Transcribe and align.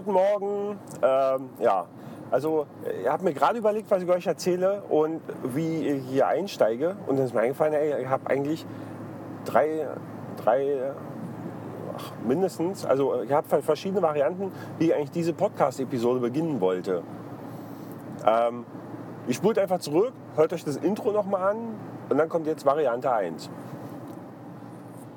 guten 0.00 0.12
Morgen. 0.12 0.78
Ähm, 1.02 1.50
ja, 1.58 1.84
also 2.30 2.66
ich 3.02 3.06
habe 3.06 3.22
mir 3.22 3.34
gerade 3.34 3.58
überlegt, 3.58 3.90
was 3.90 4.02
ich 4.02 4.08
euch 4.08 4.26
erzähle 4.26 4.82
und 4.88 5.20
wie 5.42 5.86
ich 5.86 6.04
hier 6.06 6.26
einsteige. 6.26 6.96
Und 7.06 7.18
dann 7.18 7.26
ist 7.26 7.34
mir 7.34 7.42
eingefallen, 7.42 7.74
ey, 7.74 8.00
ich 8.00 8.08
habe 8.08 8.30
eigentlich 8.30 8.64
drei, 9.44 9.88
drei 10.42 10.92
ach, 11.98 12.12
mindestens, 12.26 12.86
also 12.86 13.22
ich 13.22 13.30
habe 13.30 13.60
verschiedene 13.60 14.00
Varianten, 14.00 14.52
wie 14.78 14.86
ich 14.86 14.94
eigentlich 14.94 15.10
diese 15.10 15.34
Podcast-Episode 15.34 16.20
beginnen 16.20 16.62
wollte. 16.62 17.02
Ähm, 18.26 18.64
ich 19.26 19.36
spult 19.36 19.58
einfach 19.58 19.80
zurück, 19.80 20.14
hört 20.36 20.54
euch 20.54 20.64
das 20.64 20.76
Intro 20.76 21.12
nochmal 21.12 21.50
an 21.50 21.58
und 22.08 22.16
dann 22.16 22.30
kommt 22.30 22.46
jetzt 22.46 22.64
Variante 22.64 23.12
1. 23.12 23.50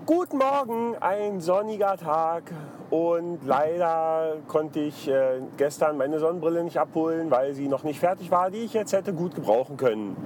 Guten 0.06 0.38
Morgen, 0.38 0.98
ein 1.00 1.40
sonniger 1.40 1.96
Tag 1.96 2.44
und 2.90 3.40
leider 3.46 4.36
konnte 4.50 4.82
ich 4.82 5.08
äh, 5.08 5.40
gestern 5.56 5.96
meine 5.96 6.20
Sonnenbrille 6.20 6.62
nicht 6.66 6.78
abholen, 6.78 7.32
weil 7.32 7.54
sie 7.54 7.70
noch 7.70 7.84
nicht 7.86 8.02
fertig 8.02 8.30
war, 8.30 8.52
die 8.52 8.58
ich 8.58 8.74
jetzt 8.74 8.92
hätte 8.92 9.14
gut 9.14 9.34
gebrauchen 9.34 9.78
können. 9.78 10.18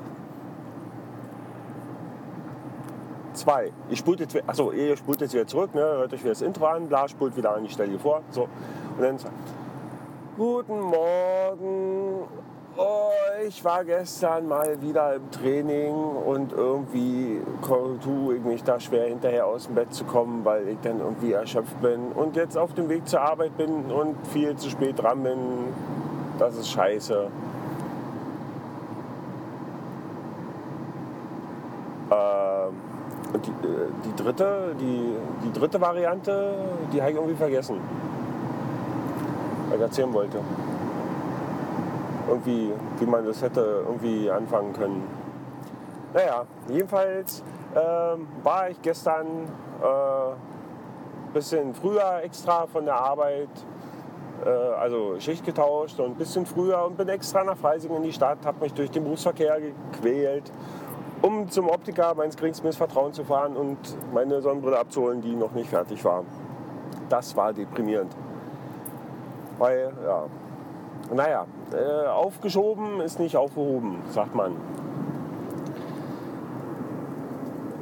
Zwei. 3.34 3.72
Ich 3.90 4.00
spult 4.00 4.20
jetzt, 4.20 4.36
achso, 4.48 4.72
ihr 4.72 4.98
spult 4.98 5.22
jetzt 5.22 5.36
wieder 5.36 5.46
zurück, 5.46 5.76
ne? 5.76 5.82
hört 5.82 6.12
euch 6.12 6.22
wieder 6.22 6.32
das 6.32 6.42
Intro 6.42 6.66
an, 6.66 6.88
bla, 6.88 7.08
spult 7.08 7.38
wieder 7.38 7.54
an, 7.54 7.64
ich 7.64 7.74
stelle 7.74 8.00
vor. 8.00 8.24
So. 8.32 8.48
Und 8.98 9.02
dann 9.02 9.18
Guten 10.38 10.80
Morgen 10.80 12.28
Oh, 12.80 13.10
ich 13.48 13.66
war 13.66 13.84
gestern 13.84 14.48
mal 14.48 14.80
wieder 14.84 15.16
im 15.16 15.32
Training 15.32 15.96
und 15.96 16.54
irgendwie 16.54 17.42
tue 18.04 18.36
ich 18.36 18.44
mich 18.44 18.64
da 18.64 18.80
schwer 18.80 19.08
hinterher 19.08 19.48
aus 19.48 19.66
dem 19.66 19.74
Bett 19.74 19.92
zu 19.92 20.04
kommen, 20.04 20.46
weil 20.46 20.68
ich 20.68 20.78
dann 20.84 21.00
irgendwie 21.00 21.32
erschöpft 21.32 21.82
bin 21.82 22.12
und 22.12 22.36
jetzt 22.36 22.56
auf 22.56 22.76
dem 22.76 22.88
Weg 22.88 23.08
zur 23.08 23.22
Arbeit 23.22 23.58
bin 23.58 23.86
und 23.86 24.16
viel 24.28 24.56
zu 24.58 24.70
spät 24.70 25.02
dran 25.02 25.24
bin. 25.24 25.40
Das 26.38 26.56
ist 26.56 26.70
scheiße. 26.70 27.30
Ähm, 32.12 32.74
und 33.34 33.46
die, 33.48 33.50
äh, 33.50 33.88
die, 34.06 34.24
dritte, 34.24 34.76
die, 34.80 35.16
die 35.46 35.60
dritte 35.60 35.82
Variante, 35.82 36.54
die 36.94 37.02
habe 37.02 37.10
ich 37.10 37.18
irgendwie 37.18 37.38
vergessen, 37.38 37.78
weil 39.68 39.78
ich 39.78 39.82
erzählen 39.82 40.14
wollte 40.14 40.38
irgendwie, 42.28 42.72
wie 43.00 43.06
man 43.06 43.26
das 43.26 43.42
hätte 43.42 43.84
irgendwie 43.88 44.30
anfangen 44.30 44.74
können. 44.74 45.04
Naja, 46.14 46.46
jedenfalls 46.70 47.44
ähm, 47.76 48.28
war 48.44 48.70
ich 48.70 48.82
gestern 48.82 49.26
ein 49.26 49.48
äh, 49.84 51.34
bisschen 51.34 51.74
früher 51.74 52.22
extra 52.24 52.66
von 52.66 52.86
der 52.86 52.96
Arbeit, 52.96 53.50
äh, 54.46 54.50
also 54.50 55.20
Schicht 55.20 55.46
getauscht 55.46 56.00
und 56.00 56.12
ein 56.12 56.16
bisschen 56.16 56.46
früher 56.46 56.84
und 56.86 56.98
bin 56.98 57.10
extra 57.10 57.44
nach 57.44 57.58
Freising 57.58 57.96
in 57.96 58.04
die 58.04 58.14
Stadt, 58.14 58.40
habe 58.46 58.62
mich 58.62 58.74
durch 58.74 58.90
den 58.90 59.04
Berufsverkehr 59.04 59.60
gequält, 59.92 60.52
um 61.22 61.50
zum 61.50 61.70
Optiker 61.70 62.16
meines 62.16 62.38
geringsten 62.38 62.72
Vertrauen 62.72 63.14
zu 63.14 63.24
fahren 63.24 63.56
und 63.56 63.78
meine 64.14 64.42
Sonnenbrille 64.42 64.80
abzuholen, 64.80 65.22
die 65.22 65.36
noch 65.36 65.52
nicht 65.52 65.70
fertig 65.70 66.04
war. 66.06 66.24
Das 67.10 67.36
war 67.36 67.54
deprimierend. 67.54 68.16
Weil, 69.58 69.92
ja, 70.06 70.26
naja, 71.14 71.46
äh, 71.74 72.08
aufgeschoben 72.08 73.02
ist 73.02 73.20
nicht 73.20 73.36
aufgehoben, 73.36 73.98
sagt 74.10 74.36
man. 74.36 74.54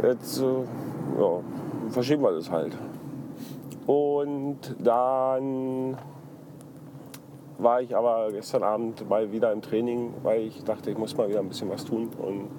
Jetzt 0.03 0.39
äh, 0.39 0.43
ja, 0.43 1.39
verschieben 1.89 2.23
wir 2.23 2.31
das 2.31 2.51
halt. 2.51 2.77
Und 3.87 4.75
dann 4.79 5.97
war 7.57 7.81
ich 7.81 7.95
aber 7.95 8.31
gestern 8.31 8.63
Abend 8.63 9.07
mal 9.09 9.31
wieder 9.31 9.51
im 9.51 9.61
Training, 9.61 10.13
weil 10.23 10.41
ich 10.41 10.63
dachte, 10.63 10.91
ich 10.91 10.97
muss 10.97 11.15
mal 11.15 11.29
wieder 11.29 11.39
ein 11.39 11.47
bisschen 11.47 11.69
was 11.69 11.85
tun. 11.85 12.09
Und 12.17 12.49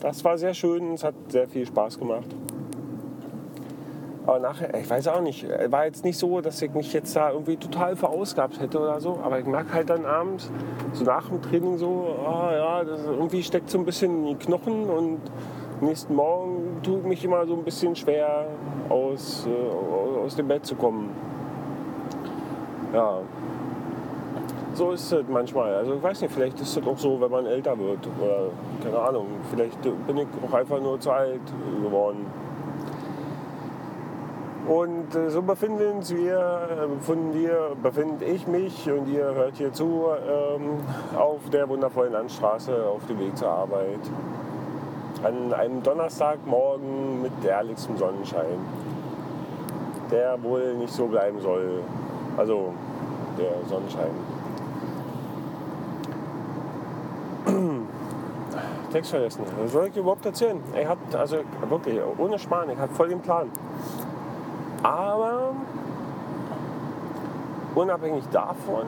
das 0.00 0.24
war 0.24 0.36
sehr 0.36 0.54
schön, 0.54 0.94
es 0.94 1.04
hat 1.04 1.14
sehr 1.28 1.48
viel 1.48 1.66
Spaß 1.66 1.98
gemacht. 1.98 2.26
Aber 4.24 4.38
nachher, 4.38 4.72
ich 4.78 4.88
weiß 4.88 5.08
auch 5.08 5.20
nicht, 5.20 5.48
war 5.70 5.86
jetzt 5.86 6.04
nicht 6.04 6.16
so, 6.16 6.40
dass 6.40 6.62
ich 6.62 6.72
mich 6.74 6.92
jetzt 6.92 7.16
da 7.16 7.32
irgendwie 7.32 7.56
total 7.56 7.96
verausgabt 7.96 8.60
hätte 8.60 8.78
oder 8.78 9.00
so. 9.00 9.18
Aber 9.22 9.40
ich 9.40 9.46
merke 9.46 9.72
halt 9.72 9.90
dann 9.90 10.06
abends, 10.06 10.50
so 10.92 11.04
nach 11.04 11.28
dem 11.28 11.42
Training 11.42 11.76
so, 11.76 12.16
oh 12.24 12.50
ja, 12.52 12.84
das 12.84 13.04
irgendwie 13.04 13.42
steckt 13.42 13.68
so 13.68 13.78
ein 13.78 13.84
bisschen 13.84 14.26
in 14.26 14.38
die 14.38 14.44
Knochen 14.44 14.88
und 14.88 15.20
nächsten 15.80 16.14
Morgen 16.14 16.80
ich 16.84 17.02
mich 17.02 17.24
immer 17.24 17.44
so 17.46 17.54
ein 17.54 17.64
bisschen 17.64 17.96
schwer, 17.96 18.46
aus, 18.88 19.46
äh, 19.46 20.24
aus 20.24 20.36
dem 20.36 20.46
Bett 20.46 20.64
zu 20.64 20.76
kommen. 20.76 21.10
Ja, 22.94 23.18
so 24.74 24.92
ist 24.92 25.12
es 25.12 25.24
manchmal. 25.28 25.74
Also 25.74 25.94
ich 25.94 26.02
weiß 26.02 26.22
nicht, 26.22 26.32
vielleicht 26.32 26.60
ist 26.60 26.76
es 26.76 26.86
auch 26.86 26.98
so, 26.98 27.20
wenn 27.20 27.30
man 27.30 27.46
älter 27.46 27.78
wird. 27.78 28.06
Oder 28.20 28.50
keine 28.82 28.98
Ahnung, 28.98 29.26
vielleicht 29.50 29.80
bin 29.82 30.16
ich 30.16 30.26
auch 30.46 30.54
einfach 30.54 30.80
nur 30.80 30.98
zu 31.00 31.10
alt 31.10 31.40
geworden. 31.82 32.26
Und 34.72 35.14
äh, 35.14 35.28
so 35.28 35.42
befinden 35.42 36.00
wir, 36.08 36.38
äh, 36.38 36.86
befinden 36.86 37.34
wir, 37.34 37.76
befinde 37.82 38.24
ich 38.24 38.46
mich 38.46 38.90
und 38.90 39.06
ihr 39.06 39.34
hört 39.34 39.56
hier 39.56 39.70
zu 39.70 40.06
ähm, 40.26 40.78
auf 41.14 41.40
der 41.52 41.68
wundervollen 41.68 42.14
Landstraße 42.14 42.86
auf 42.86 43.04
dem 43.06 43.18
Weg 43.18 43.36
zur 43.36 43.50
Arbeit. 43.50 44.00
An 45.22 45.52
einem 45.52 45.82
Donnerstagmorgen 45.82 47.20
mit 47.20 47.32
ehrlichstem 47.44 47.98
Sonnenschein, 47.98 48.58
der 50.10 50.42
wohl 50.42 50.74
nicht 50.76 50.94
so 50.94 51.06
bleiben 51.06 51.38
soll. 51.40 51.82
Also 52.38 52.72
der 53.38 53.52
Sonnenschein. 53.68 54.10
Text 58.92 59.10
vergessen. 59.10 59.44
Was 59.62 59.72
soll 59.72 59.88
ich 59.88 59.96
überhaupt 59.98 60.24
erzählen? 60.24 60.58
Er 60.74 60.88
hat, 60.88 60.98
also 61.14 61.40
wirklich, 61.68 62.00
ohne 62.16 62.38
Schmarrn, 62.38 62.70
ich 62.70 62.78
habe 62.78 62.94
voll 62.94 63.10
den 63.10 63.20
Plan. 63.20 63.50
Aber 64.82 65.54
unabhängig 67.74 68.24
davon 68.30 68.86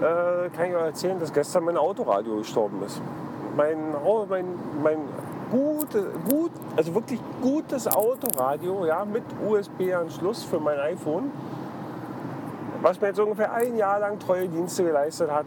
äh, 0.00 0.48
kann 0.50 0.66
ich 0.66 0.74
euch 0.74 0.82
erzählen, 0.82 1.20
dass 1.20 1.32
gestern 1.32 1.64
mein 1.64 1.76
Autoradio 1.76 2.38
gestorben 2.38 2.82
ist. 2.84 3.00
Mein, 3.56 3.76
mein, 4.28 4.46
mein 4.82 4.98
gut, 5.50 5.88
gut, 6.28 6.50
also 6.76 6.94
wirklich 6.94 7.20
gutes 7.40 7.86
Autoradio, 7.86 8.84
ja, 8.86 9.04
mit 9.04 9.24
USB-Anschluss 9.46 10.44
für 10.44 10.58
mein 10.58 10.78
iPhone, 10.78 11.30
was 12.82 13.00
mir 13.00 13.08
jetzt 13.08 13.20
ungefähr 13.20 13.52
ein 13.52 13.76
Jahr 13.76 14.00
lang 14.00 14.18
treue 14.18 14.48
Dienste 14.48 14.84
geleistet 14.84 15.30
hat, 15.30 15.46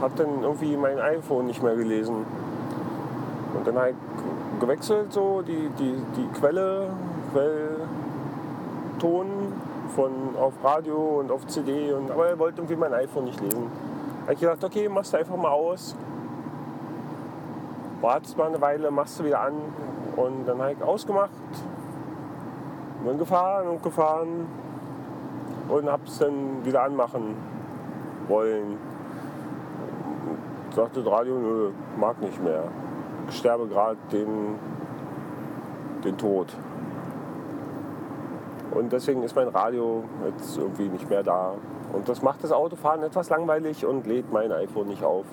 hat 0.00 0.18
dann 0.18 0.42
irgendwie 0.42 0.76
mein 0.76 0.98
iPhone 0.98 1.46
nicht 1.46 1.62
mehr 1.62 1.74
gelesen. 1.76 2.26
Und 3.56 3.66
dann 3.66 3.78
halt 3.78 3.94
gewechselt 4.60 5.12
so 5.12 5.42
die, 5.42 5.70
die, 5.78 5.94
die 6.16 6.26
Quelle, 6.38 6.88
Quell, 7.32 7.76
Ton 8.98 9.52
von, 9.94 10.36
auf 10.38 10.52
Radio 10.62 11.20
und 11.20 11.30
auf 11.30 11.46
CD. 11.46 11.92
Und, 11.92 12.10
aber 12.10 12.28
er 12.28 12.38
wollte 12.38 12.60
irgendwie 12.60 12.76
mein 12.76 12.92
iPhone 12.94 13.24
nicht 13.24 13.40
lesen. 13.40 13.70
Da 14.20 14.22
habe 14.22 14.34
ich 14.34 14.40
gedacht, 14.40 14.64
okay, 14.64 14.88
machst 14.88 15.12
du 15.12 15.18
einfach 15.18 15.36
mal 15.36 15.50
aus. 15.50 15.96
Wartest 18.00 18.36
mal 18.36 18.48
eine 18.48 18.60
Weile, 18.60 18.90
machst 18.90 19.18
du 19.20 19.24
wieder 19.24 19.40
an. 19.40 19.54
Und 20.16 20.46
dann 20.46 20.60
habe 20.60 20.72
ich 20.72 20.82
ausgemacht. 20.82 21.30
Bin 23.04 23.18
gefahren 23.18 23.68
und 23.68 23.82
gefahren. 23.82 24.46
Und 25.68 25.90
habe 25.90 26.02
es 26.06 26.18
dann 26.18 26.64
wieder 26.64 26.82
anmachen 26.82 27.36
wollen. 28.28 28.78
Sagte 30.74 31.02
das 31.02 31.12
Radio, 31.12 31.38
nö, 31.38 31.70
mag 31.98 32.20
nicht 32.20 32.42
mehr. 32.42 32.64
Ich 33.28 33.36
sterbe 33.36 33.66
gerade 33.66 33.96
den, 34.10 34.58
den 36.02 36.18
Tod. 36.18 36.48
Und 38.74 38.92
deswegen 38.92 39.22
ist 39.22 39.36
mein 39.36 39.48
Radio 39.48 40.04
jetzt 40.26 40.58
irgendwie 40.58 40.88
nicht 40.88 41.08
mehr 41.08 41.22
da. 41.22 41.54
Und 41.92 42.08
das 42.08 42.22
macht 42.22 42.42
das 42.42 42.50
Autofahren 42.50 43.02
etwas 43.02 43.30
langweilig 43.30 43.86
und 43.86 44.06
lädt 44.06 44.32
mein 44.32 44.50
iPhone 44.50 44.88
nicht 44.88 45.04
auf. 45.04 45.26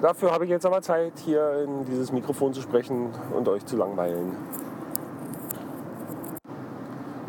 Dafür 0.00 0.32
habe 0.32 0.44
ich 0.44 0.50
jetzt 0.50 0.66
aber 0.66 0.82
Zeit, 0.82 1.12
hier 1.18 1.62
in 1.62 1.84
dieses 1.84 2.10
Mikrofon 2.10 2.52
zu 2.52 2.60
sprechen 2.60 3.10
und 3.36 3.48
euch 3.48 3.64
zu 3.66 3.76
langweilen. 3.76 4.36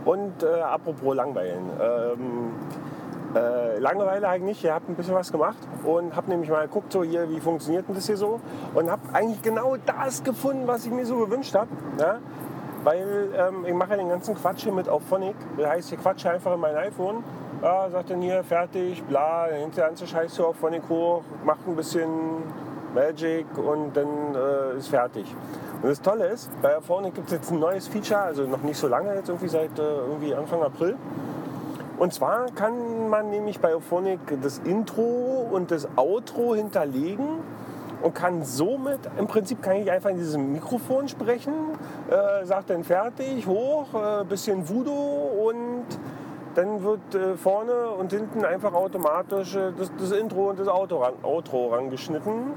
Und 0.06 0.42
äh, 0.42 0.62
apropos 0.62 1.16
langweilen. 1.16 1.69
Ähm, 1.80 2.51
äh, 3.36 3.80
Langeweile 3.80 4.28
eigentlich, 4.28 4.63
ich 4.63 4.72
habe 4.72 4.86
ein 4.90 4.95
bisschen 4.95 5.13
was 5.13 5.31
gemacht 5.31 5.57
und 5.84 6.16
habe 6.16 6.30
nämlich 6.30 6.50
mal 6.50 6.68
geguckt, 6.68 6.92
so 6.92 7.04
hier, 7.04 7.30
wie 7.30 7.40
funktioniert 7.40 7.88
denn 7.88 7.95
das 7.95 8.07
hier 8.07 8.18
so 8.18 8.40
und 8.74 8.90
habe 8.90 9.01
eigentlich 9.13 9.42
genau 9.42 9.75
das 9.78 10.24
gefunden, 10.24 10.68
was 10.68 10.86
ich 10.86 10.92
mir 10.92 11.06
so 11.06 11.18
gewünscht 11.18 11.56
habe. 11.56 11.69
Ja? 12.00 12.19
Weil 12.83 13.30
ähm, 13.38 13.65
ich 13.65 13.74
mache 13.74 13.91
ja 13.91 13.97
den 13.97 14.09
ganzen 14.09 14.35
Quatsch 14.35 14.63
hier 14.63 14.74
mit 14.74 14.89
auf 14.89 15.03
Phonic. 15.03 15.35
Das 15.57 15.68
heißt, 15.68 15.94
ich 15.94 16.00
quatsche 16.00 16.30
einfach 16.30 16.53
in 16.53 16.59
mein 16.59 16.75
iPhone. 16.75 17.24
Ja, 17.62 17.89
sagt 17.89 18.09
dann 18.09 18.21
hier 18.21 18.44
fertig, 18.44 19.01
bla, 19.03 19.47
dann 19.47 19.59
nimmt 19.62 19.77
der 19.77 19.85
ganze 19.85 20.06
Scheiß 20.06 20.35
so 20.35 20.47
auf 20.47 20.57
Phonic 20.57 20.83
hoch, 20.89 21.21
macht 21.45 21.65
ein 21.65 21.77
bisschen 21.77 22.09
Magic 22.94 23.45
und 23.57 23.95
dann 23.95 24.35
äh, 24.35 24.77
ist 24.77 24.89
fertig. 24.89 25.33
Und 25.81 25.89
das 25.89 26.01
Tolle 26.01 26.27
ist, 26.27 26.50
bei 26.62 26.81
Phonic 26.81 27.15
gibt 27.15 27.27
es 27.27 27.33
jetzt 27.33 27.51
ein 27.51 27.59
neues 27.59 27.88
Feature, 27.88 28.19
also 28.19 28.44
noch 28.44 28.62
nicht 28.63 28.77
so 28.77 28.88
lange, 28.88 29.15
jetzt 29.15 29.30
irgendwie 29.30 29.47
seit 29.47 29.80
äh, 29.80 29.81
irgendwie 29.81 30.35
Anfang 30.35 30.62
April. 30.62 30.97
Und 31.97 32.13
zwar 32.13 32.47
kann 32.56 33.09
man 33.09 33.30
nämlich 33.30 33.59
bei 33.59 33.74
Auphonic 33.74 34.19
das 34.41 34.59
Intro 34.59 35.47
und 35.51 35.71
das 35.71 35.88
Outro 35.95 36.56
hinterlegen 36.56 37.39
und 38.04 38.14
kann 38.14 38.44
somit, 38.44 39.00
im 39.18 39.28
Prinzip 39.28 39.62
kann 39.62 39.78
ich 39.78 39.90
einfach 39.90 40.10
in 40.10 40.18
diesem 40.18 40.52
Mikrofon 40.52 41.08
sprechen, 41.08 41.54
äh, 42.10 42.46
sagt 42.46 42.70
dann 42.70 42.84
fertig, 42.84 43.48
hoch, 43.48 43.88
äh, 43.94 44.26
bisschen 44.26 44.68
Voodoo 44.68 45.48
und 45.48 45.86
dann 46.56 46.84
wird 46.84 47.16
äh, 47.16 47.36
vorne 47.36 47.90
und 47.90 48.12
hinten 48.12 48.46
einfach 48.46 48.74
automatisch 48.74 49.56
äh, 49.56 49.72
das, 49.78 49.92
das, 49.98 50.12
Intro 50.12 50.50
und 50.50 50.60
das 50.60 50.68
Auto 50.68 50.98
ran, 50.98 51.14
Outro 51.24 51.70
rangeschnitten. 51.70 52.54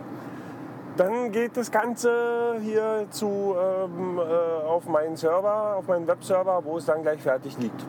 Dann 0.96 1.30
geht 1.30 1.56
das 1.56 1.70
Ganze 1.70 2.56
hier 2.60 3.06
zu, 3.10 3.54
ähm, 3.56 4.18
äh, 4.18 4.66
auf 4.66 4.86
meinen 4.86 5.16
Server, 5.16 5.76
auf 5.76 5.86
meinen 5.88 6.06
Webserver, 6.06 6.62
wo 6.64 6.78
es 6.78 6.86
dann 6.86 7.02
gleich 7.02 7.20
fertig 7.22 7.56
liegt. 7.58 7.86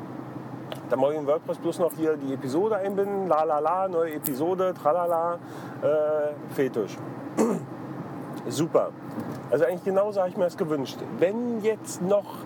Dann 0.89 0.99
mache 0.99 1.13
ich 1.13 1.19
in 1.19 1.27
WordPress 1.27 1.57
bloß 1.57 1.79
noch 1.79 1.91
hier 1.93 2.15
die 2.15 2.33
Episode 2.33 2.77
einbinden, 2.77 3.27
la 3.27 3.43
la 3.43 3.59
la, 3.59 3.87
neue 3.87 4.13
Episode, 4.15 4.73
tralala, 4.73 5.35
äh, 5.81 6.53
Fetisch. 6.53 6.97
Super. 8.47 8.91
Also 9.51 9.65
eigentlich 9.65 9.83
genauso 9.83 10.19
habe 10.21 10.29
ich 10.29 10.37
mir 10.37 10.45
das 10.45 10.57
gewünscht. 10.57 10.97
Wenn 11.19 11.61
jetzt 11.61 12.01
noch 12.01 12.37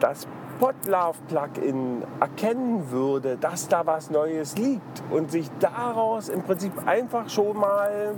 das 0.00 0.26
Podlove-Plugin 0.58 2.02
erkennen 2.20 2.90
würde, 2.90 3.36
dass 3.36 3.68
da 3.68 3.84
was 3.84 4.10
Neues 4.10 4.56
liegt 4.56 5.02
und 5.10 5.30
sich 5.30 5.50
daraus 5.60 6.28
im 6.28 6.42
Prinzip 6.42 6.72
einfach 6.86 7.28
schon 7.28 7.56
mal, 7.56 8.14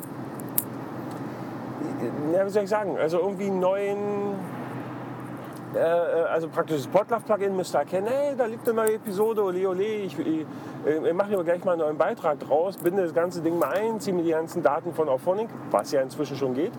ja, 2.32 2.44
wie 2.44 2.50
soll 2.50 2.64
ich 2.64 2.70
sagen, 2.70 2.96
also 2.99 3.19
irgendwie 3.19 3.46
einen 3.46 3.61
neuen 3.61 4.35
äh, 5.75 5.79
äh, 5.79 6.25
also 6.25 6.49
praktisch 6.49 6.76
das 6.76 6.87
Podlove-Plugin 6.87 7.56
müsste 7.56 7.79
erkennen, 7.79 8.09
hey, 8.09 8.35
da 8.37 8.47
liegt 8.47 8.67
eine 8.69 8.76
neue 8.76 8.94
Episode, 8.94 9.43
ole 9.43 9.69
ole, 9.69 9.85
ich, 9.85 10.19
ich, 10.19 10.47
ich 10.87 11.12
mache 11.12 11.29
hier 11.29 11.43
gleich 11.43 11.65
mal 11.65 11.73
einen 11.73 11.81
neuen 11.81 11.99
Beitrag 11.99 12.38
draus, 12.41 12.76
binde 12.76 13.03
das 13.03 13.15
ganze 13.15 13.41
Ding 13.41 13.59
mal 13.59 13.73
ein, 13.75 13.99
ziehe 14.00 14.15
mir 14.15 14.23
die 14.23 14.31
ganzen 14.31 14.62
Daten 14.62 14.93
von 14.94 15.09
Auphonic, 15.09 15.49
was 15.71 15.91
ja 15.93 16.00
inzwischen 16.00 16.37
schon 16.37 16.55
geht. 16.55 16.73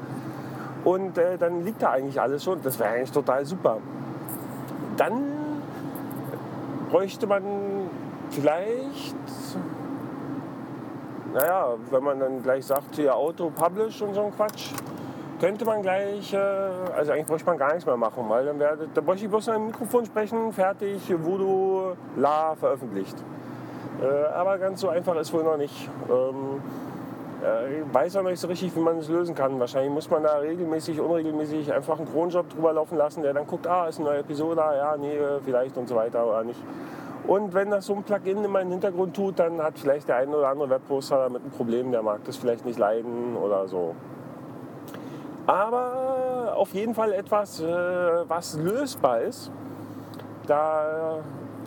Und 0.86 1.18
äh, 1.18 1.38
dann 1.38 1.66
liegt 1.66 1.82
da 1.82 1.92
eigentlich 1.92 2.22
alles 2.22 2.44
schon. 2.44 2.62
Das 2.62 2.78
wäre 2.80 2.90
eigentlich 2.92 3.12
total 3.12 3.44
super. 3.44 3.78
Dann 4.98 5.24
bräuchte 6.92 7.26
man 7.26 7.44
vielleicht, 8.30 9.16
naja, 11.34 11.74
wenn 11.90 12.04
man 12.04 12.20
dann 12.20 12.44
gleich 12.44 12.66
sagt, 12.66 12.96
hier 12.96 13.16
Auto, 13.16 13.50
Publish 13.50 14.02
und 14.04 14.14
so 14.14 14.26
ein 14.26 14.36
Quatsch, 14.36 14.70
könnte 15.40 15.66
man 15.66 15.82
gleich, 15.82 16.34
äh, 16.34 16.38
also 16.38 17.12
eigentlich 17.12 17.28
bräuchte 17.28 17.48
man 17.48 17.58
gar 17.58 17.70
nichts 17.70 17.86
mehr 17.86 17.98
machen, 17.98 18.26
weil 18.28 18.46
dann 18.46 18.60
wäre, 18.60 18.78
da 18.94 19.02
bräuchte 19.02 19.26
ich 19.26 19.30
bloß 19.30 19.50
ein 19.50 19.68
Mikrofon 19.68 20.06
sprechen, 20.06 20.54
fertig, 20.54 21.02
Voodoo, 21.10 21.96
La, 22.16 22.56
veröffentlicht. 22.56 23.16
Äh, 24.02 24.34
aber 24.34 24.58
ganz 24.58 24.82
so 24.82 24.90
einfach 24.90 25.16
ist 25.16 25.34
wohl 25.34 25.44
noch 25.44 25.58
nicht. 25.58 25.90
Ähm, 26.10 26.62
äh, 27.44 27.80
ich 27.80 27.94
weiß 27.94 28.18
auch 28.18 28.24
noch 28.24 28.30
nicht 28.30 28.40
so 28.40 28.48
richtig, 28.48 28.76
wie 28.76 28.80
man 28.80 28.98
es 28.98 29.10
lösen 29.10 29.36
kann. 29.36 29.60
Wahrscheinlich 29.60 29.92
muss 29.92 30.10
man 30.10 30.24
da 30.24 30.38
regelmäßig, 30.38 31.00
unregelmäßig 31.00 31.74
einfach 31.74 31.98
einen 31.98 32.12
Kronjob 32.12 32.50
drüber 32.50 32.74
laufen 32.74 32.98
lassen, 32.98 33.22
der 33.22 33.34
dann 33.34 33.48
guckt, 33.48 33.68
ah, 33.68 33.88
ist 33.88 34.00
eine 34.00 34.10
neue 34.10 34.20
Episode, 34.20 34.62
ja, 34.62 34.96
nee, 34.98 35.18
vielleicht 35.44 35.78
und 35.78 35.88
so 35.88 35.96
weiter 35.96 36.26
oder 36.26 36.44
nicht. 36.44 36.62
Und 37.28 37.54
wenn 37.56 37.72
das 37.72 37.88
so 37.88 37.96
ein 37.96 38.04
Plugin 38.04 38.44
in 38.44 38.52
meinen 38.52 38.72
Hintergrund 38.72 39.16
tut, 39.16 39.40
dann 39.40 39.62
hat 39.62 39.80
vielleicht 39.80 40.08
der 40.08 40.18
eine 40.18 40.36
oder 40.36 40.50
andere 40.50 40.70
Webposter 40.70 41.18
damit 41.18 41.44
ein 41.44 41.50
Problem, 41.50 41.92
der 41.92 42.04
mag 42.04 42.20
das 42.26 42.38
vielleicht 42.38 42.66
nicht 42.66 42.78
leiden 42.78 43.36
oder 43.36 43.68
so. 43.68 43.96
Aber 45.48 46.54
auf 46.56 46.74
jeden 46.74 46.96
Fall 46.96 47.14
etwas, 47.14 47.60
äh, 47.60 47.66
was 47.66 48.58
lösbar 48.58 49.22
ist. 49.22 49.52
Da 50.48 51.20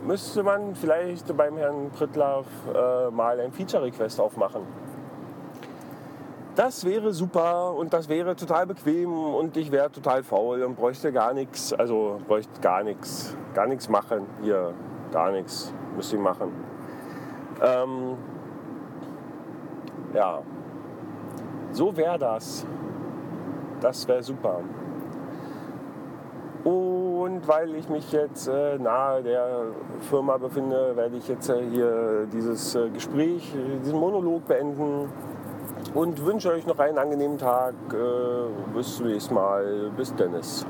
müsste 0.04 0.42
man 0.42 0.75
vielleicht 0.75 1.36
beim 1.36 1.56
Herrn 1.56 1.90
Prittlaff 1.90 2.46
äh, 2.75 3.10
mal 3.10 3.40
ein 3.40 3.52
Feature-Request 3.52 4.20
aufmachen. 4.20 4.62
Das 6.54 6.84
wäre 6.84 7.12
super 7.12 7.72
und 7.75 7.92
das 7.92 8.08
wäre 8.08 8.34
total 8.34 8.66
bequem 8.66 9.12
und 9.12 9.56
ich 9.56 9.70
wäre 9.70 9.92
total 9.92 10.24
faul 10.24 10.64
und 10.64 10.74
bräuchte 10.74 11.12
gar 11.12 11.32
nichts, 11.32 11.72
also 11.72 12.20
bräuchte 12.26 12.60
gar 12.60 12.82
nichts, 12.82 13.36
gar 13.54 13.69
nichts 13.69 13.88
machen 13.88 14.26
hier, 14.42 14.72
gar 15.12 15.31
nichts 15.31 15.72
müsste 15.94 16.16
ich 16.16 16.22
machen. 16.22 16.52
Ähm, 17.62 18.16
ja, 20.14 20.42
so 21.70 21.96
wäre 21.96 22.19
das. 22.19 22.66
Das 23.80 24.06
wäre 24.08 24.22
super. 24.22 24.60
Und 26.64 27.46
weil 27.46 27.75
ich 27.76 27.88
mich 27.88 28.10
jetzt 28.12 28.48
äh, 28.48 28.78
nahe 28.78 29.22
der 29.22 29.66
Firma 30.10 30.36
befinde, 30.36 30.96
werde 30.96 31.16
ich 31.16 31.28
jetzt 31.28 31.48
äh, 31.48 31.62
hier 31.70 32.26
dieses 32.32 32.75
äh, 32.75 32.90
Gespräch, 32.90 33.54
diesen 33.82 33.98
Monolog 33.98 34.46
beenden 34.46 35.08
und 35.94 36.25
wünsche 36.25 36.50
euch 36.50 36.66
noch 36.66 36.78
einen 36.78 36.98
angenehmen 36.98 37.38
Tag. 37.38 37.75
Äh, 37.92 38.75
bis 38.75 38.96
zum 38.96 39.06
nächsten 39.06 39.34
Mal. 39.34 39.90
Bis 39.96 40.14
Dennis. 40.14 40.66